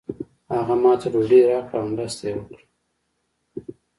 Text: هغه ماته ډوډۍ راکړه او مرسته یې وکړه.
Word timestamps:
هغه 0.55 0.75
ماته 0.83 1.07
ډوډۍ 1.13 1.41
راکړه 1.51 1.77
او 1.79 1.85
مرسته 1.93 2.21
یې 2.29 2.35
وکړه. 2.37 2.63